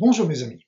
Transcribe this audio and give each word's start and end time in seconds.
Bonjour 0.00 0.28
mes 0.28 0.44
amis. 0.44 0.64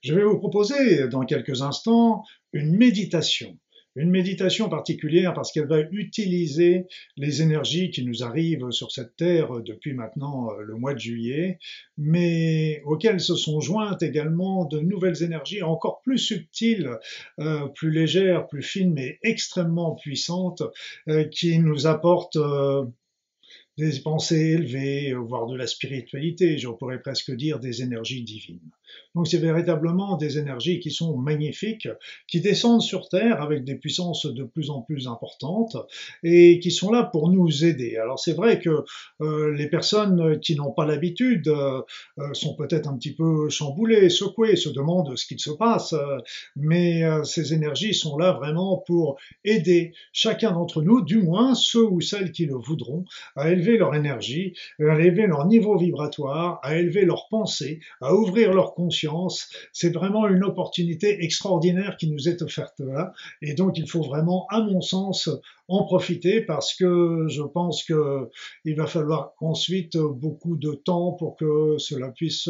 Je 0.00 0.14
vais 0.14 0.24
vous 0.24 0.38
proposer 0.38 1.06
dans 1.06 1.26
quelques 1.26 1.60
instants 1.60 2.24
une 2.54 2.74
méditation. 2.74 3.58
Une 3.94 4.08
méditation 4.08 4.70
particulière 4.70 5.34
parce 5.34 5.52
qu'elle 5.52 5.66
va 5.66 5.80
utiliser 5.90 6.86
les 7.18 7.42
énergies 7.42 7.90
qui 7.90 8.06
nous 8.06 8.22
arrivent 8.22 8.70
sur 8.70 8.90
cette 8.90 9.16
terre 9.16 9.60
depuis 9.60 9.92
maintenant 9.92 10.48
euh, 10.48 10.62
le 10.62 10.76
mois 10.76 10.94
de 10.94 10.98
juillet, 10.98 11.58
mais 11.98 12.80
auxquelles 12.86 13.20
se 13.20 13.34
sont 13.34 13.60
jointes 13.60 14.02
également 14.02 14.64
de 14.64 14.80
nouvelles 14.80 15.22
énergies 15.22 15.62
encore 15.62 16.00
plus 16.00 16.16
subtiles, 16.16 16.98
euh, 17.38 17.68
plus 17.68 17.90
légères, 17.90 18.46
plus 18.46 18.62
fines, 18.62 18.94
mais 18.94 19.18
extrêmement 19.22 19.94
puissantes, 19.94 20.62
euh, 21.08 21.24
qui 21.24 21.58
nous 21.58 21.86
apportent 21.86 22.38
des 23.78 24.00
pensées 24.00 24.52
élevées, 24.52 25.14
voire 25.14 25.46
de 25.46 25.56
la 25.56 25.66
spiritualité, 25.66 26.58
je 26.58 26.68
pourrais 26.68 27.00
presque 27.00 27.32
dire 27.32 27.58
des 27.58 27.82
énergies 27.82 28.22
divines. 28.22 28.70
Donc 29.14 29.28
c'est 29.28 29.38
véritablement 29.38 30.16
des 30.16 30.38
énergies 30.38 30.80
qui 30.80 30.90
sont 30.90 31.16
magnifiques, 31.18 31.88
qui 32.26 32.40
descendent 32.40 32.82
sur 32.82 33.08
Terre 33.08 33.42
avec 33.42 33.64
des 33.64 33.74
puissances 33.74 34.26
de 34.26 34.44
plus 34.44 34.70
en 34.70 34.80
plus 34.80 35.06
importantes 35.06 35.76
et 36.22 36.60
qui 36.60 36.70
sont 36.70 36.90
là 36.90 37.04
pour 37.04 37.28
nous 37.28 37.64
aider. 37.64 37.96
Alors 37.96 38.18
c'est 38.18 38.32
vrai 38.32 38.58
que 38.58 38.84
euh, 39.20 39.54
les 39.54 39.68
personnes 39.68 40.40
qui 40.40 40.56
n'ont 40.56 40.72
pas 40.72 40.86
l'habitude 40.86 41.48
euh, 41.48 41.82
euh, 42.18 42.32
sont 42.32 42.54
peut-être 42.54 42.88
un 42.88 42.96
petit 42.96 43.14
peu 43.14 43.50
chamboulées, 43.50 44.08
secouées, 44.08 44.56
se 44.56 44.70
demandent 44.70 45.16
ce 45.16 45.26
qu'il 45.26 45.40
se 45.40 45.50
passe, 45.50 45.94
mais 46.56 47.02
ces 47.24 47.52
énergies 47.52 47.94
sont 47.94 48.16
là 48.16 48.32
vraiment 48.32 48.78
pour 48.86 49.18
aider 49.44 49.92
chacun 50.12 50.52
d'entre 50.52 50.82
nous, 50.82 51.02
du 51.02 51.18
moins 51.18 51.54
ceux 51.54 51.84
ou 51.84 52.00
celles 52.00 52.32
qui 52.32 52.46
le 52.46 52.54
voudront, 52.54 53.04
à 53.36 53.50
élever 53.50 53.76
leur 53.76 53.94
énergie, 53.94 54.54
à 54.80 54.98
élever 54.98 55.26
leur 55.26 55.46
niveau 55.46 55.76
vibratoire, 55.76 56.60
à 56.62 56.76
élever 56.76 57.04
leur 57.04 57.28
pensée, 57.28 57.80
à 58.00 58.14
ouvrir 58.14 58.52
leur 58.52 58.74
conscience. 58.74 58.81
C'est 58.90 59.92
vraiment 59.92 60.26
une 60.26 60.44
opportunité 60.44 61.22
extraordinaire 61.24 61.96
qui 61.96 62.10
nous 62.10 62.28
est 62.28 62.42
offerte 62.42 62.80
là. 62.80 63.12
Et 63.40 63.54
donc, 63.54 63.78
il 63.78 63.88
faut 63.88 64.02
vraiment, 64.02 64.46
à 64.50 64.60
mon 64.60 64.80
sens, 64.80 65.28
en 65.68 65.84
profiter 65.84 66.40
parce 66.40 66.74
que 66.74 67.26
je 67.28 67.42
pense 67.42 67.84
que 67.84 68.28
il 68.64 68.76
va 68.76 68.86
falloir 68.86 69.32
ensuite 69.40 69.96
beaucoup 69.96 70.56
de 70.56 70.72
temps 70.72 71.12
pour 71.12 71.36
que 71.36 71.76
cela 71.78 72.08
puisse 72.10 72.48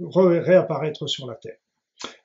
réapparaître 0.00 1.08
sur 1.08 1.26
la 1.26 1.34
Terre. 1.34 1.58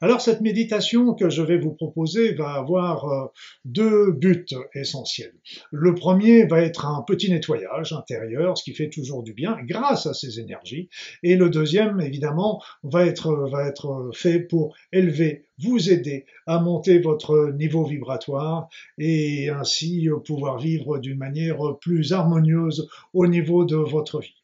Alors 0.02 0.22
cette 0.22 0.42
méditation 0.42 1.14
que 1.14 1.30
je 1.30 1.42
vais 1.42 1.58
vous 1.58 1.74
proposer 1.74 2.34
va 2.34 2.54
avoir 2.54 3.06
euh, 3.06 3.26
deux 3.66 4.12
buts 4.12 4.46
essentiels. 4.74 5.34
Le 5.72 5.96
premier 5.96 6.46
va 6.46 6.62
être 6.62 6.86
un 6.86 7.02
petit 7.02 7.30
nettoyage 7.30 7.92
intérieur, 7.94 8.58
ce 8.58 8.64
qui 8.64 8.74
fait 8.74 8.90
toujours 8.90 9.24
du 9.24 9.34
bien 9.34 9.58
grâce 9.64 10.06
à 10.06 10.14
ces 10.14 10.40
énergies. 10.40 10.90
Et 11.24 11.36
le 11.36 11.50
deuxième, 11.50 12.00
évidemment, 12.00 12.62
va 12.84 13.06
être, 13.06 13.50
va 13.50 13.68
être 13.68 14.12
fait 14.14 14.40
pour 14.40 14.76
élever, 14.94 15.46
vous 15.60 15.92
aider 15.92 16.26
à 16.46 16.60
monter 16.60 17.00
votre 17.00 17.52
niveau 17.52 17.86
vibratoire 17.86 18.70
et 18.98 19.50
ainsi 19.50 20.08
pouvoir 20.26 20.58
vivre 20.58 21.00
d'une 21.00 21.18
manière 21.18 21.58
plus 21.82 22.14
harmonieuse 22.14 22.90
au 23.14 23.28
niveau 23.28 23.66
de 23.66 23.76
votre 23.76 24.20
vie. 24.20 24.35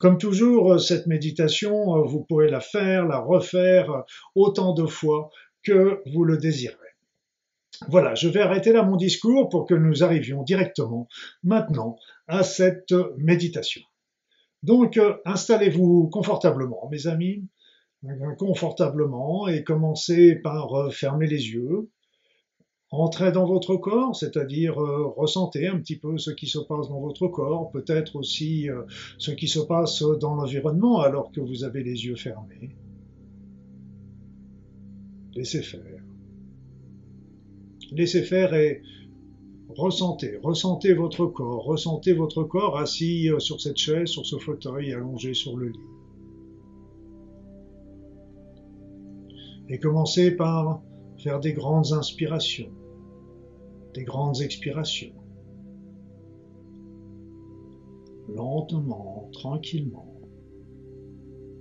Comme 0.00 0.16
toujours, 0.16 0.72
euh, 0.72 0.78
cette 0.78 1.06
méditation, 1.06 1.94
euh, 1.94 2.02
vous 2.04 2.24
pourrez 2.24 2.48
la 2.48 2.60
faire, 2.60 3.06
la 3.06 3.18
refaire 3.18 3.90
euh, 3.90 4.00
autant 4.34 4.72
de 4.72 4.86
fois 4.86 5.28
que 5.62 6.00
vous 6.10 6.24
le 6.24 6.38
désirez. 6.38 6.74
Voilà, 7.88 8.14
je 8.14 8.28
vais 8.28 8.40
arrêter 8.40 8.72
là 8.72 8.82
mon 8.82 8.96
discours 8.96 9.50
pour 9.50 9.66
que 9.66 9.74
nous 9.74 10.02
arrivions 10.02 10.42
directement 10.42 11.06
maintenant 11.42 11.96
à 12.28 12.42
cette 12.42 12.94
méditation. 13.18 13.82
Donc, 14.62 14.98
installez-vous 15.24 16.08
confortablement, 16.10 16.88
mes 16.90 17.06
amis, 17.06 17.48
confortablement, 18.38 19.48
et 19.48 19.64
commencez 19.64 20.34
par 20.36 20.92
fermer 20.92 21.26
les 21.26 21.52
yeux, 21.52 21.88
Entrez 22.92 23.30
dans 23.30 23.46
votre 23.46 23.76
corps, 23.76 24.16
c'est-à-dire 24.16 24.82
euh, 24.82 25.06
ressentez 25.16 25.68
un 25.68 25.78
petit 25.78 25.94
peu 25.94 26.18
ce 26.18 26.32
qui 26.32 26.48
se 26.48 26.58
passe 26.58 26.88
dans 26.88 26.98
votre 27.00 27.28
corps, 27.28 27.70
peut-être 27.70 28.16
aussi 28.16 28.68
euh, 28.68 28.82
ce 29.16 29.30
qui 29.30 29.46
se 29.46 29.60
passe 29.60 30.02
dans 30.02 30.34
l'environnement 30.34 31.00
alors 31.00 31.30
que 31.30 31.40
vous 31.40 31.62
avez 31.62 31.84
les 31.84 32.06
yeux 32.06 32.16
fermés. 32.16 32.74
Laissez 35.36 35.62
faire. 35.62 36.02
Laissez 37.92 38.22
faire 38.22 38.54
et 38.54 38.82
ressentez, 39.68 40.38
ressentez 40.42 40.92
votre 40.92 41.26
corps, 41.26 41.62
ressentez 41.64 42.12
votre 42.12 42.42
corps 42.42 42.76
assis 42.76 43.30
euh, 43.30 43.38
sur 43.38 43.60
cette 43.60 43.76
chaise, 43.76 44.08
sur 44.08 44.26
ce 44.26 44.36
fauteuil, 44.36 44.92
allongé 44.92 45.32
sur 45.32 45.56
le 45.56 45.68
lit. 45.68 45.78
Et 49.68 49.78
commencez 49.78 50.32
par 50.32 50.82
faire 51.18 51.38
des 51.38 51.52
grandes 51.52 51.92
inspirations 51.92 52.72
des 53.94 54.04
grandes 54.04 54.40
expirations. 54.40 55.14
Lentement, 58.28 59.28
tranquillement. 59.32 60.20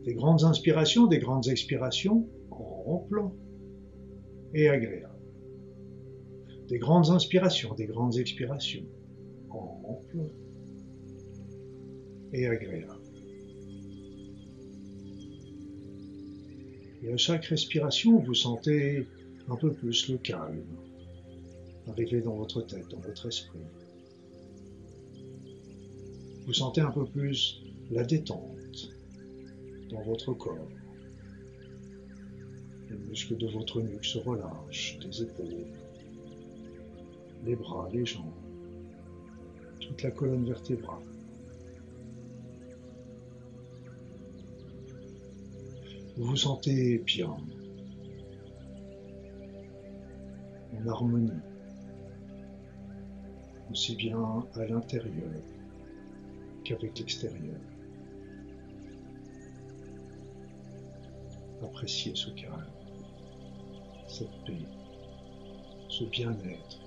Des 0.05 0.13
grandes 0.13 0.43
inspirations, 0.43 1.07
des 1.07 1.19
grandes 1.19 1.47
expirations 1.47 2.27
amples 2.51 3.29
et 4.53 4.69
agréables. 4.69 5.13
Des 6.67 6.77
grandes 6.77 7.09
inspirations, 7.09 7.73
des 7.73 7.85
grandes 7.85 8.17
expirations 8.17 8.85
amples 9.49 10.29
et 12.33 12.47
agréables. 12.47 12.99
Et 17.01 17.11
à 17.11 17.17
chaque 17.17 17.45
respiration, 17.45 18.19
vous 18.19 18.33
sentez 18.33 19.07
un 19.47 19.55
peu 19.55 19.71
plus 19.71 20.09
le 20.09 20.17
calme, 20.17 20.63
arriver 21.87 22.21
dans 22.21 22.35
votre 22.35 22.61
tête, 22.61 22.87
dans 22.89 22.99
votre 22.99 23.27
esprit. 23.27 23.59
Vous 26.45 26.53
sentez 26.53 26.81
un 26.81 26.91
peu 26.91 27.05
plus 27.05 27.61
la 27.91 28.03
détente 28.03 28.89
dans 29.89 30.01
votre 30.01 30.33
corps. 30.33 30.67
Les 32.89 32.97
muscles 32.97 33.37
de 33.37 33.47
votre 33.47 33.81
nuque 33.81 34.05
se 34.05 34.17
relâchent, 34.19 34.97
des 34.99 35.21
épaules, 35.23 35.67
les 37.45 37.55
bras, 37.55 37.87
les 37.91 38.05
jambes, 38.05 38.33
toute 39.79 40.01
la 40.01 40.11
colonne 40.11 40.45
vertébrale. 40.45 41.03
Vous 46.17 46.25
vous 46.25 46.35
sentez 46.35 46.97
bien, 46.99 47.37
en 50.73 50.87
harmonie 50.87 51.31
aussi 53.71 53.95
bien 53.95 54.45
à 54.55 54.65
l'intérieur 54.65 55.31
qu'avec 56.63 56.97
l'extérieur. 56.97 57.59
Appréciez 61.61 62.13
ce 62.15 62.29
calme, 62.31 62.65
cette 64.07 64.31
paix, 64.45 64.65
ce 65.89 66.03
bien-être 66.05 66.79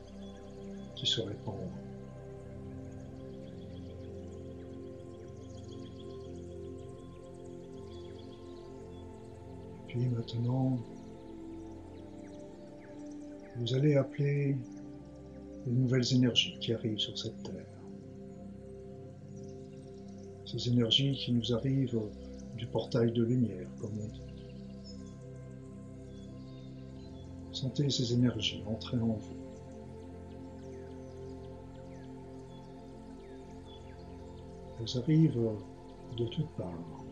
qui 0.97 1.06
se 1.06 1.21
répand 1.21 1.56
Puis 9.92 10.09
maintenant, 10.09 10.78
vous 13.56 13.74
allez 13.74 13.97
appeler 13.97 14.57
les 15.66 15.72
nouvelles 15.72 16.12
énergies 16.14 16.56
qui 16.60 16.72
arrivent 16.72 16.98
sur 16.98 17.16
cette 17.16 17.42
terre. 17.42 17.66
Ces 20.44 20.68
énergies 20.68 21.12
qui 21.12 21.32
nous 21.32 21.53
arrivent 21.54 22.10
du 22.56 22.66
portail 22.66 23.12
de 23.12 23.22
lumière, 23.22 23.68
comme 23.80 23.98
on 23.98 24.06
dit. 24.06 24.22
Sentez 27.53 27.91
ces 27.91 28.12
énergies 28.12 28.62
entrer 28.66 28.98
en 28.98 29.14
vous. 29.14 29.36
Elles 34.80 34.98
arrivent 34.98 35.50
de 36.16 36.26
toutes 36.26 36.50
parts. 36.56 37.04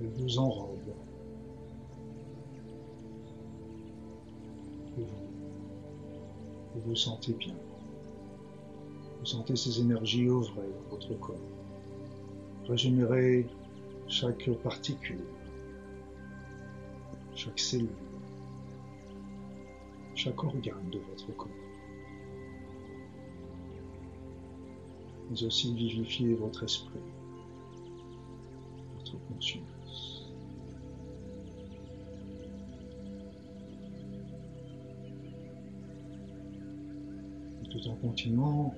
Elles 0.00 0.08
vous 0.08 0.38
enrobent. 0.38 1.05
Vous 6.76 6.90
vous 6.90 6.96
sentez 6.96 7.32
bien. 7.32 7.54
Vous 9.20 9.26
sentez 9.26 9.56
ces 9.56 9.80
énergies 9.80 10.28
œuvrer 10.28 10.68
dans 10.68 10.90
votre 10.90 11.14
corps, 11.18 11.36
régénérer 12.68 13.46
chaque 14.08 14.50
particule, 14.62 15.24
chaque 17.34 17.58
cellule, 17.58 17.88
chaque 20.14 20.42
organe 20.44 20.90
de 20.90 20.98
votre 20.98 21.34
corps. 21.36 21.48
Mais 25.30 25.42
aussi 25.42 25.74
vivifier 25.74 26.34
votre 26.34 26.62
esprit, 26.62 27.00
votre 28.98 29.18
conscience. 29.28 29.75
En 37.86 37.94
continuant 37.96 38.74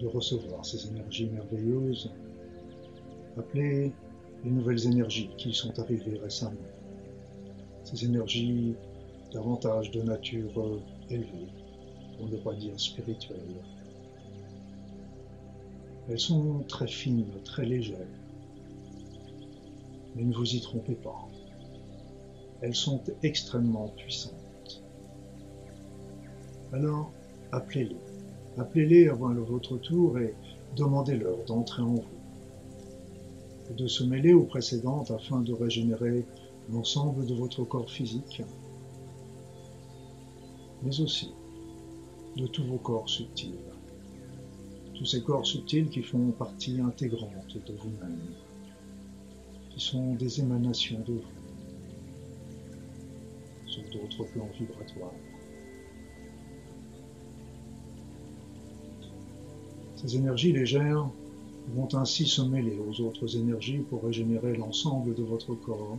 de 0.00 0.06
recevoir 0.06 0.64
ces 0.64 0.88
énergies 0.88 1.28
merveilleuses, 1.28 2.10
appelez 3.38 3.92
les 4.44 4.50
nouvelles 4.50 4.86
énergies 4.86 5.30
qui 5.36 5.52
sont 5.52 5.78
arrivées 5.78 6.18
récemment. 6.18 6.56
Ces 7.84 8.04
énergies 8.04 8.74
davantage 9.32 9.90
de 9.90 10.02
nature 10.02 10.80
élevée, 11.08 11.48
pour 12.16 12.28
ne 12.28 12.36
pas 12.36 12.54
dire 12.54 12.78
spirituelle. 12.78 13.62
Elles 16.08 16.18
sont 16.18 16.64
très 16.66 16.88
fines, 16.88 17.30
très 17.44 17.64
légères. 17.64 17.98
Mais 20.16 20.24
ne 20.24 20.34
vous 20.34 20.54
y 20.54 20.60
trompez 20.60 20.96
pas. 20.96 21.28
Elles 22.62 22.74
sont 22.74 23.00
extrêmement 23.22 23.88
puissantes. 23.96 24.82
Alors, 26.72 27.12
appelez-les. 27.52 28.09
Appelez-les 28.58 29.08
avant 29.08 29.32
votre 29.32 29.78
tour 29.78 30.18
et 30.18 30.34
demandez-leur 30.76 31.44
d'entrer 31.44 31.82
en 31.82 31.94
vous 31.94 32.20
et 33.70 33.74
de 33.74 33.86
se 33.86 34.02
mêler 34.02 34.32
aux 34.32 34.44
précédentes 34.44 35.10
afin 35.10 35.40
de 35.40 35.52
régénérer 35.52 36.26
l'ensemble 36.70 37.26
de 37.26 37.34
votre 37.34 37.64
corps 37.64 37.90
physique, 37.90 38.42
mais 40.82 41.00
aussi 41.00 41.32
de 42.36 42.46
tous 42.46 42.64
vos 42.64 42.78
corps 42.78 43.08
subtils, 43.08 43.54
tous 44.94 45.04
ces 45.06 45.22
corps 45.22 45.46
subtils 45.46 45.88
qui 45.88 46.02
font 46.02 46.32
partie 46.32 46.80
intégrante 46.80 47.56
de 47.66 47.72
vous-même, 47.74 48.34
qui 49.70 49.80
sont 49.80 50.14
des 50.14 50.40
émanations 50.40 51.00
de 51.00 51.12
vous 51.12 51.22
sur 53.66 53.82
d'autres 53.92 54.24
plans 54.32 54.50
vibratoires. 54.58 55.12
Ces 60.00 60.16
énergies 60.16 60.52
légères 60.52 61.10
vont 61.74 61.94
ainsi 61.94 62.24
se 62.24 62.40
mêler 62.40 62.78
aux 62.78 63.02
autres 63.02 63.36
énergies 63.36 63.80
pour 63.90 64.02
régénérer 64.02 64.56
l'ensemble 64.56 65.14
de 65.14 65.22
votre 65.22 65.54
corps, 65.54 65.98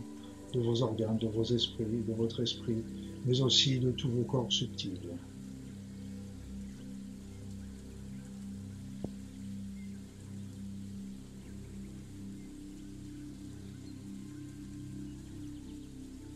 de 0.52 0.58
vos 0.58 0.82
organes, 0.82 1.18
de 1.18 1.28
vos 1.28 1.44
esprits, 1.44 2.02
de 2.08 2.12
votre 2.12 2.42
esprit, 2.42 2.82
mais 3.24 3.40
aussi 3.42 3.78
de 3.78 3.92
tous 3.92 4.08
vos 4.08 4.24
corps 4.24 4.50
subtils. 4.50 4.98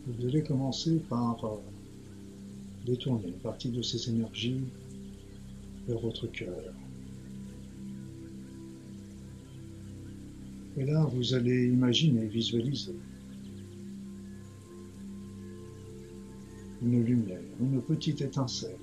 Vous 0.05 0.25
allez 0.25 0.41
commencer 0.41 1.01
par 1.09 1.43
euh, 1.43 1.57
détourner 2.85 3.27
une 3.27 3.33
partie 3.33 3.71
de 3.71 3.81
ces 3.81 4.09
énergies 4.09 4.61
vers 5.85 5.99
votre 5.99 6.27
cœur. 6.27 6.63
Et 10.77 10.85
là, 10.85 11.05
vous 11.05 11.33
allez 11.33 11.65
imaginer, 11.65 12.27
visualiser 12.27 12.93
une 16.83 17.03
lumière, 17.03 17.41
une 17.59 17.81
petite 17.81 18.21
étincelle, 18.21 18.77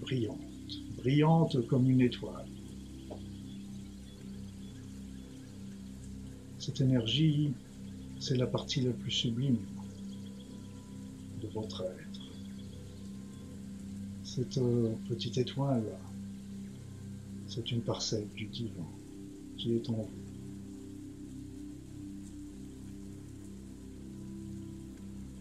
brillante, 0.00 0.40
brillante 0.96 1.64
comme 1.68 1.88
une 1.88 2.00
étoile. 2.00 2.48
Cette 6.58 6.80
énergie, 6.80 7.52
c'est 8.18 8.36
la 8.36 8.48
partie 8.48 8.80
la 8.80 8.90
plus 8.90 9.12
sublime 9.12 9.58
de 11.40 11.46
votre 11.48 11.82
être. 11.82 12.20
Cette 14.24 14.58
euh, 14.58 14.94
petite 15.08 15.38
étoile, 15.38 15.84
c'est 17.46 17.70
une 17.70 17.82
parcelle 17.82 18.26
du 18.34 18.46
divin 18.46 18.88
qui 19.56 19.74
est 19.74 19.88
en 19.90 19.92
vous. 19.92 20.33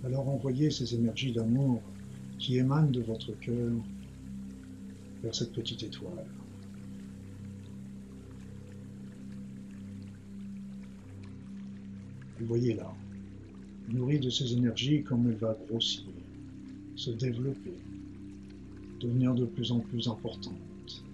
Alors 0.06 0.28
envoyez 0.28 0.70
ces 0.70 0.96
énergies 0.96 1.32
d'amour 1.32 1.82
qui 2.38 2.58
émanent 2.58 2.92
de 2.92 3.02
votre 3.02 3.32
cœur 3.40 3.72
vers 5.24 5.34
cette 5.34 5.54
petite 5.54 5.82
étoile. 5.84 6.26
Et 12.42 12.44
voyez-la, 12.44 12.94
nourrie 13.94 14.20
de 14.20 14.30
ces 14.30 14.52
énergies 14.52 15.04
comme 15.04 15.30
elle 15.30 15.38
va 15.38 15.58
grossir, 15.68 16.04
se 16.98 17.12
développer, 17.12 17.78
devenir 19.00 19.34
de 19.34 19.46
plus 19.46 19.72
en 19.72 19.80
plus 19.80 20.10
importante, 20.10 21.06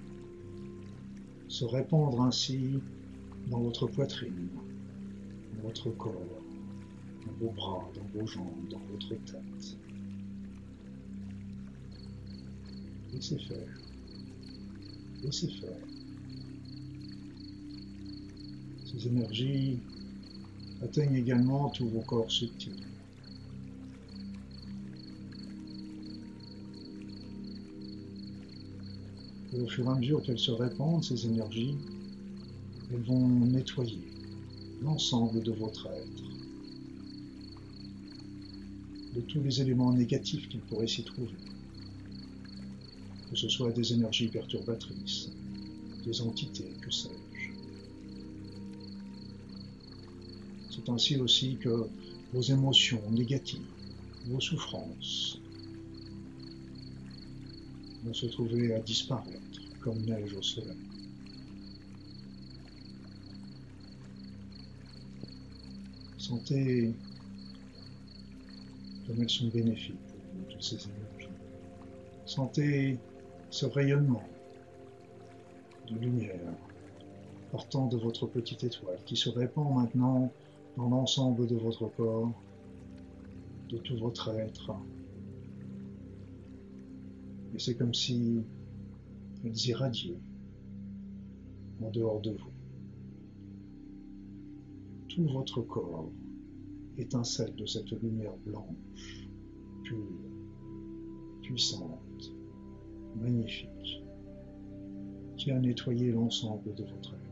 se 1.48 1.66
répandre 1.66 2.22
ainsi 2.22 2.80
dans 3.52 3.60
votre 3.60 3.86
poitrine, 3.86 4.50
dans 5.56 5.62
votre 5.68 5.92
corps, 5.92 6.42
dans 7.26 7.34
vos 7.40 7.52
bras, 7.52 7.90
dans 7.96 8.20
vos 8.20 8.28
jambes, 8.28 8.68
dans 8.70 8.82
votre 8.92 9.10
tête. 9.10 9.78
Laissez 13.14 13.38
faire. 13.40 13.80
Laissez 15.24 15.48
faire. 15.48 15.78
Ces 18.86 19.08
énergies 19.08 19.80
atteignent 20.82 21.16
également 21.16 21.70
tous 21.70 21.88
vos 21.88 22.02
corps 22.02 22.32
subtils. 22.32 22.86
Et 29.54 29.60
au 29.60 29.68
fur 29.68 29.86
et 29.86 29.90
à 29.90 29.96
mesure 29.96 30.22
qu'elles 30.22 30.40
se 30.40 30.52
répandent, 30.52 31.04
ces 31.04 31.26
énergies, 31.26 31.76
elles 32.92 33.02
vont 33.02 33.28
nettoyer 33.28 34.08
l'ensemble 34.82 35.42
de 35.42 35.52
votre 35.52 35.88
être 35.88 36.39
de 39.16 39.22
tous 39.22 39.42
les 39.42 39.62
éléments 39.62 39.94
négatifs 39.94 40.48
qu'il 40.50 40.62
pourrait 40.62 40.88
s'y 40.88 41.04
trouver, 41.04 41.38
que 43.30 43.36
ce 43.36 43.50
soit 43.50 43.72
des 43.72 43.94
énergies 43.94 44.28
perturbatrices, 44.28 45.30
des 46.06 46.22
entités, 46.22 46.72
que 46.82 46.92
sais-je. 46.92 47.50
C'est 50.70 50.90
ainsi 50.90 51.18
aussi 51.18 51.58
que 51.58 51.88
vos 52.34 52.42
émotions 52.42 53.02
négatives, 53.12 53.60
vos 54.28 54.40
souffrances, 54.40 55.40
vont 58.04 58.14
se 58.14 58.28
trouver 58.28 58.74
à 58.74 58.80
disparaître 58.80 59.62
comme 59.82 60.00
neige 60.06 60.34
au 60.34 60.42
soleil. 60.42 60.78
Sentez 66.18 66.94
comme 69.10 69.24
elles 69.24 69.30
sont 69.30 69.48
bénéfiques 69.48 69.98
toutes 70.50 70.62
ces 70.62 70.76
énergies. 70.76 71.34
Sentez 72.26 73.00
ce 73.50 73.66
rayonnement 73.66 74.24
de 75.90 75.96
lumière 75.98 76.54
partant 77.52 77.88
de 77.88 77.98
votre 77.98 78.28
petite 78.28 78.64
étoile 78.64 79.00
qui 79.06 79.18
se 79.18 79.30
répand 79.30 79.74
maintenant 79.74 80.32
dans 80.78 80.90
l'ensemble 80.90 81.48
de 81.48 81.56
votre 81.56 81.88
corps, 81.88 82.32
de 83.70 83.78
tout 83.80 83.98
votre 83.98 84.30
être. 84.30 84.72
Et 87.56 87.60
c'est 87.60 87.76
comme 87.76 87.96
si 87.96 88.44
elles 89.44 89.68
irradiaient 89.70 90.22
en 91.82 91.90
dehors 91.90 92.22
de 92.22 92.30
vous. 92.30 92.52
Tout 95.08 95.26
votre 95.26 95.62
corps 95.62 96.12
étincelle 97.00 97.56
de 97.56 97.66
cette 97.66 97.92
lumière 97.92 98.36
blanche, 98.46 99.30
pure, 99.84 99.98
puissante, 101.42 102.34
magnifique, 103.16 104.04
qui 105.38 105.52
a 105.52 105.60
nettoyé 105.60 106.12
l'ensemble 106.12 106.74
de 106.76 106.84
votre 106.84 107.14
être. 107.14 107.30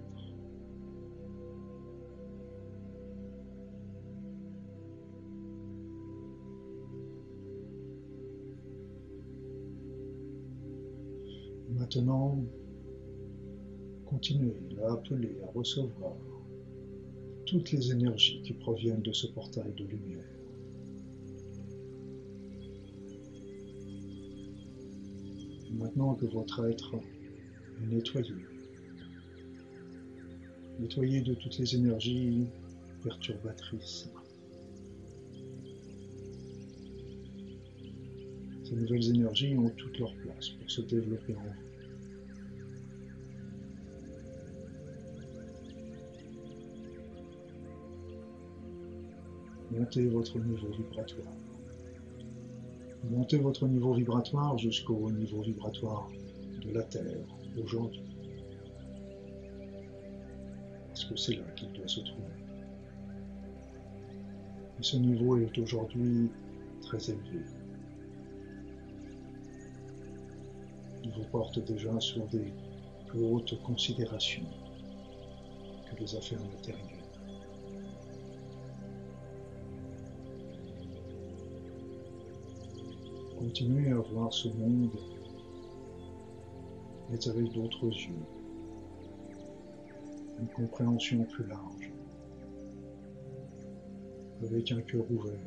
Maintenant, 11.69 12.43
continuez 14.05 14.55
à 14.81 14.93
appeler, 14.93 15.37
à 15.43 15.51
recevoir 15.51 16.15
toutes 17.47 17.71
les 17.71 17.91
énergies 17.91 18.41
qui 18.43 18.53
proviennent 18.53 19.01
de 19.01 19.13
ce 19.13 19.25
portail 19.27 19.73
de 19.77 19.85
lumière. 19.85 20.25
Maintenant 25.71 26.13
que 26.15 26.25
votre 26.25 26.65
être 26.65 26.95
est 26.95 27.87
nettoyé, 27.87 28.33
nettoyé 30.79 31.21
de 31.21 31.35
toutes 31.35 31.57
les 31.57 31.75
énergies 31.75 32.47
perturbatrices. 33.01 34.09
Ces 38.63 38.75
nouvelles 38.75 39.09
énergies 39.09 39.55
ont 39.55 39.69
toute 39.69 39.97
leur 39.99 40.13
place 40.15 40.49
pour 40.49 40.69
se 40.69 40.81
développer 40.81 41.33
en 41.35 41.43
vous. 41.43 41.66
Montez 49.77 50.07
votre 50.07 50.39
niveau 50.39 50.69
vibratoire. 50.71 51.35
Montez 53.03 53.37
votre 53.37 53.67
niveau 53.67 53.93
vibratoire 53.93 54.57
jusqu'au 54.57 55.11
niveau 55.11 55.41
vibratoire 55.43 56.09
de 56.65 56.71
la 56.71 56.81
Terre 56.81 57.27
aujourd'hui. 57.63 58.01
Parce 60.87 61.05
que 61.05 61.15
c'est 61.15 61.35
là 61.35 61.43
qu'il 61.55 61.71
doit 61.73 61.87
se 61.87 61.99
trouver. 61.99 62.23
Et 64.79 64.83
ce 64.83 64.97
niveau 64.97 65.37
est 65.37 65.55
aujourd'hui 65.59 66.31
très 66.81 67.11
élevé. 67.11 67.45
Il 71.03 71.11
vous 71.11 71.25
porte 71.31 71.59
déjà 71.59 71.99
sur 71.99 72.25
des 72.29 72.51
plus 73.05 73.23
hautes 73.23 73.61
considérations 73.61 74.49
que 75.85 76.01
les 76.01 76.15
affaires 76.15 76.43
matérielles. 76.45 76.96
Continuez 83.37 83.91
à 83.91 83.99
voir 83.99 84.33
ce 84.33 84.47
monde, 84.47 84.89
mais 87.09 87.27
avec 87.27 87.53
d'autres 87.53 87.85
yeux, 87.85 88.25
une 90.39 90.47
compréhension 90.47 91.23
plus 91.23 91.45
large, 91.45 91.91
avec 94.43 94.71
un 94.71 94.81
cœur 94.81 95.05
ouvert, 95.11 95.39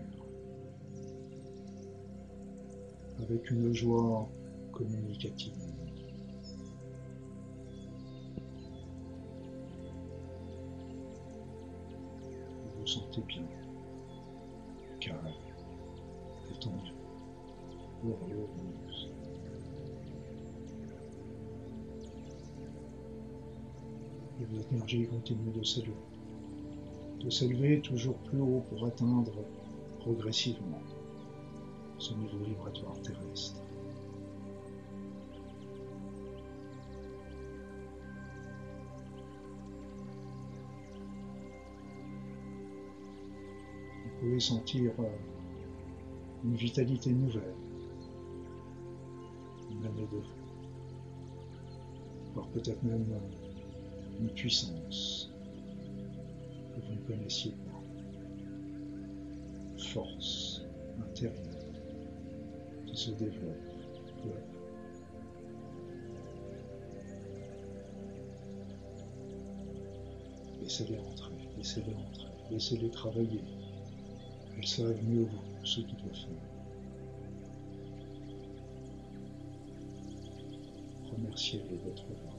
avec 3.22 3.50
une 3.50 3.72
joie 3.74 4.28
communicative. 4.72 5.52
Vous 12.64 12.80
vous 12.80 12.86
sentez 12.86 13.20
bien, 13.22 13.42
Et 24.40 24.44
vos 24.44 24.60
énergies 24.72 25.06
continuent 25.06 25.52
de 25.52 25.62
s'élever, 25.62 25.92
de 27.20 27.30
s'élever 27.30 27.80
toujours 27.80 28.16
plus 28.16 28.40
haut 28.40 28.64
pour 28.70 28.86
atteindre 28.86 29.32
progressivement 30.00 30.80
ce 31.98 32.14
niveau 32.14 32.38
vibratoire 32.38 32.98
terrestre. 33.02 33.60
Vous 44.04 44.26
pouvez 44.26 44.40
sentir 44.40 44.92
euh, 44.98 45.04
une 46.44 46.54
vitalité 46.54 47.10
nouvelle 47.10 47.54
de 50.12 50.16
vous, 50.16 50.24
voire 52.34 52.48
peut-être 52.48 52.82
même 52.82 53.06
une 54.20 54.30
puissance 54.30 55.30
que 56.74 56.80
vous 56.80 56.94
ne 56.94 57.06
connaissiez 57.06 57.52
pas, 57.52 57.82
force 59.78 60.62
intérieure 61.00 61.34
qui 62.86 62.96
se 62.96 63.10
développe. 63.12 63.70
Laissez-les 70.62 70.98
entrer, 71.00 71.34
laissez-les 71.56 71.94
entrer, 71.94 72.28
laissez-les 72.50 72.90
travailler. 72.90 73.42
Elles 74.56 74.66
savent 74.66 75.02
mieux 75.04 75.24
vous 75.24 75.66
ce 75.66 75.80
qu'ils 75.80 75.96
doivent 75.96 76.14
faire. 76.14 76.49
Remerciez-les 81.30 81.76
d'être 81.76 82.08
là. 82.08 82.30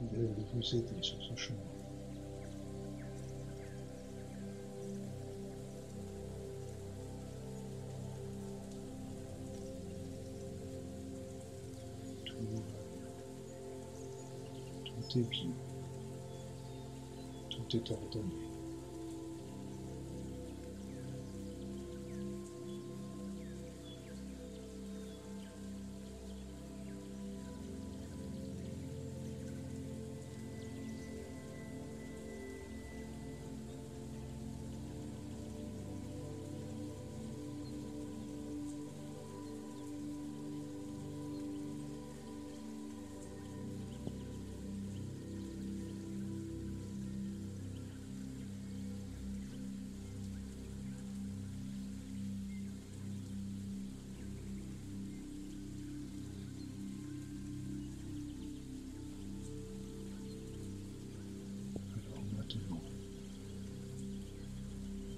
Ils 0.00 0.16
veulent 0.16 0.34
vous 0.54 0.76
aider 0.76 1.02
sur 1.02 1.20
ce 1.22 1.34
chemin. 1.34 1.58
Tout 14.84 15.18
est 15.18 15.28
bien. 15.28 15.50
Tout 17.50 17.76
est 17.76 17.90
ordonné. 17.90 18.63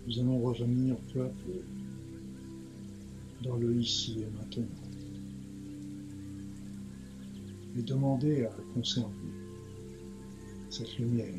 Nous 0.06 0.18
allons 0.20 0.40
revenir 0.40 0.96
peu 1.12 1.24
à 1.24 1.28
peu 1.28 1.62
dans 3.42 3.56
le 3.56 3.74
ici 3.76 4.20
et 4.20 4.26
maintenant 4.38 4.66
et 7.76 7.82
demander 7.82 8.44
à 8.44 8.52
conserver 8.74 9.12
cette 10.70 10.98
lumière, 10.98 11.34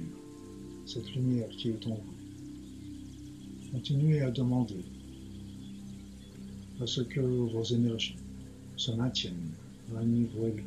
cette 0.85 1.15
lumière 1.15 1.49
qui 1.49 1.69
est 1.69 1.87
en 1.87 1.95
vous. 1.95 3.71
Continuez 3.71 4.21
à 4.21 4.31
demander 4.31 4.85
à 6.79 6.85
ce 6.85 7.01
que 7.01 7.19
vos 7.19 7.63
énergies 7.63 8.17
se 8.75 8.91
maintiennent 8.91 9.51
à 9.95 9.99
un 9.99 10.05
niveau 10.05 10.45
élevé 10.45 10.63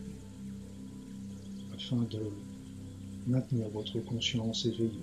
afin 1.73 2.03
de 2.11 2.21
maintenir 3.27 3.69
votre 3.71 4.01
conscience 4.01 4.67
éveillée 4.67 5.03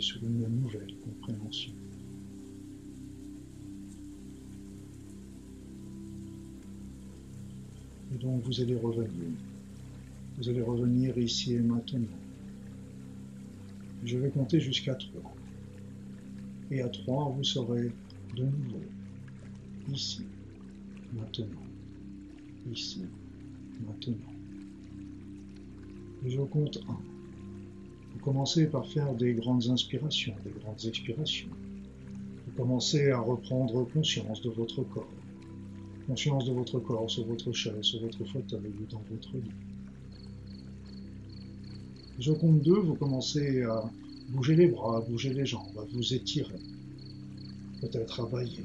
sur 0.00 0.22
une 0.22 0.46
nouvelle 0.60 0.94
compréhension. 1.04 1.72
Et 8.14 8.18
donc 8.18 8.42
vous 8.44 8.60
allez 8.60 8.76
revenir. 8.76 9.28
Vous 10.38 10.48
allez 10.48 10.62
revenir 10.62 11.18
ici 11.18 11.54
et 11.54 11.60
maintenant. 11.60 12.06
Je 14.04 14.16
vais 14.16 14.30
compter 14.30 14.60
jusqu'à 14.60 14.94
3. 14.94 15.34
Et 16.70 16.80
à 16.80 16.88
3, 16.88 17.30
vous 17.36 17.44
serez 17.44 17.90
de 18.36 18.44
nouveau 18.44 18.82
ici, 19.92 20.22
maintenant. 21.12 21.62
Ici, 22.70 23.02
maintenant. 23.86 24.32
Je 26.26 26.40
compte 26.40 26.78
1. 26.88 26.92
Vous 28.14 28.24
commencez 28.24 28.66
par 28.66 28.86
faire 28.86 29.14
des 29.14 29.34
grandes 29.34 29.68
inspirations, 29.68 30.34
des 30.44 30.50
grandes 30.60 30.84
expirations. 30.84 31.48
Vous 32.46 32.52
commencez 32.56 33.10
à 33.10 33.20
reprendre 33.20 33.84
conscience 33.84 34.42
de 34.42 34.50
votre 34.50 34.82
corps, 34.82 35.08
conscience 36.06 36.44
de 36.46 36.52
votre 36.52 36.80
corps 36.80 37.10
sur 37.10 37.24
votre 37.26 37.52
chaise, 37.52 37.82
sur 37.82 38.00
votre 38.00 38.24
fauteuil 38.24 38.72
ou 38.80 38.86
dans 38.90 39.02
votre 39.10 39.36
lit. 39.36 39.52
Je 42.18 42.32
compte 42.32 42.62
deux, 42.62 42.80
vous 42.80 42.94
commencez 42.94 43.62
à 43.62 43.88
bouger 44.30 44.56
les 44.56 44.66
bras, 44.66 44.98
à 44.98 45.00
bouger 45.00 45.32
les 45.32 45.46
jambes, 45.46 45.78
à 45.78 45.84
vous 45.92 46.12
étirer, 46.12 46.58
peut-être 47.80 48.20
à 48.20 48.26
bailler. 48.26 48.64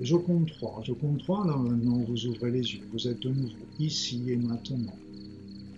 Je 0.00 0.16
compte 0.16 0.48
trois. 0.48 0.82
Je 0.82 0.92
compte 0.92 1.18
trois, 1.18 1.46
là 1.46 1.56
maintenant 1.56 1.98
vous 1.98 2.26
ouvrez 2.26 2.50
les 2.50 2.62
yeux. 2.72 2.80
Vous 2.90 3.06
êtes 3.06 3.20
de 3.20 3.28
nouveau 3.28 3.66
ici 3.78 4.22
et 4.28 4.36
maintenant. 4.36 4.96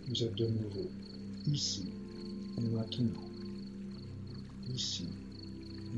Vous 0.09 0.23
êtes 0.23 0.37
de 0.37 0.47
nouveau 0.47 0.88
ici 1.50 1.87
et 2.59 2.69
maintenant. 2.69 3.25
Ici 4.73 5.07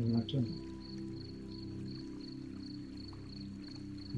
et 0.00 0.10
maintenant. 0.10 0.42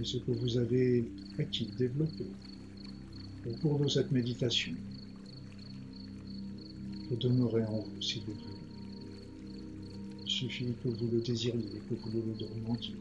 Et 0.01 0.05
ce 0.05 0.19
que 0.19 0.31
vous 0.31 0.57
avez 0.57 1.05
acquis, 1.39 1.69
développé 1.77 2.27
au 3.49 3.57
cours 3.57 3.81
de 3.81 3.89
cette 3.89 4.13
méditation, 4.13 4.75
peut 7.09 7.17
demeurer 7.17 7.65
en 7.65 7.81
vous 7.81 8.03
si 8.03 8.21
vous 8.21 8.35
voulez. 8.35 8.55
Il 10.25 10.31
suffit 10.31 10.67
que 10.85 10.91
vous 10.91 11.09
le 11.11 11.21
désiriez, 11.21 11.81
que 11.89 11.95
vous 11.95 12.23
le 12.23 12.35
demandiez. 12.35 12.95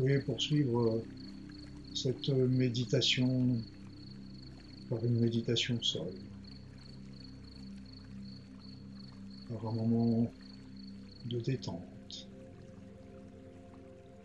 Pouvez 0.00 0.18
poursuivre 0.20 1.02
cette 1.94 2.30
méditation 2.30 3.60
par 4.88 5.04
une 5.04 5.20
méditation 5.20 5.78
seule, 5.82 6.14
par 9.50 9.66
un 9.66 9.72
moment 9.74 10.32
de 11.26 11.38
détente, 11.40 12.30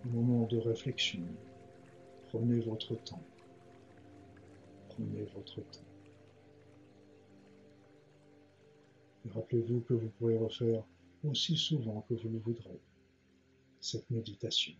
un 0.05 0.10
moment 0.12 0.48
de 0.48 0.60
réflexion. 0.60 1.20
Prenez 2.29 2.62
votre 2.62 2.96
temps. 3.03 3.25
Prenez 4.91 5.25
votre 5.36 5.55
temps. 5.55 5.91
Et 9.25 9.29
rappelez-vous 9.29 9.82
que 9.82 9.94
vous 9.94 10.10
pourrez 10.20 10.38
refaire 10.38 10.86
aussi 11.25 11.58
souvent 11.58 12.05
que 12.08 12.13
vous 12.13 12.29
le 12.29 12.39
voudrez 12.39 12.79
cette 13.82 14.10
méditation. 14.10 14.74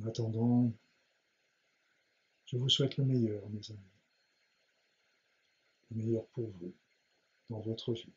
En 0.00 0.06
attendant, 0.06 0.72
je 2.46 2.56
vous 2.56 2.70
souhaite 2.70 2.96
le 2.96 3.04
meilleur, 3.04 3.46
mes 3.50 3.70
amis. 3.70 3.80
Le 5.90 5.96
meilleur 5.96 6.26
pour 6.28 6.48
vous, 6.48 6.74
dans 7.50 7.60
votre 7.60 7.92
vie, 7.92 8.14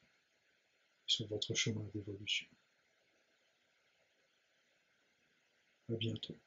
sur 1.06 1.28
votre 1.28 1.54
chemin 1.54 1.84
d'évolution. 1.94 2.48
À 5.90 5.96
bientôt. 5.96 6.38